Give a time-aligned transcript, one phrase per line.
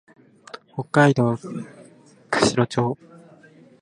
[0.73, 1.35] 北海道
[2.31, 2.97] 釧路町